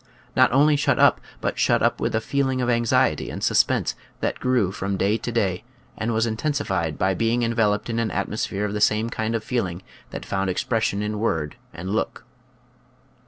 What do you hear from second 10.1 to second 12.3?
found expres sion in word and look.